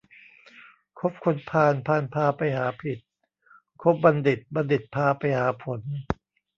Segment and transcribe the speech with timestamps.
[0.99, 2.99] คบคนพาลพาลพาไปหาผิด
[3.81, 5.81] คบบัณฑิตบัณฑิตพาไปหาผล